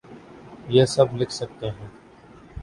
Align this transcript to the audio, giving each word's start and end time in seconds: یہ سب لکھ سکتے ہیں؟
یہ 0.67 0.85
سب 0.85 1.15
لکھ 1.15 1.33
سکتے 1.33 1.69
ہیں؟ 1.69 1.87